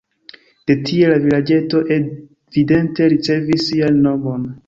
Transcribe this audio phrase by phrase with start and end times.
[0.69, 4.53] De tie la vilaĝeto evidente ricevis sian nomon.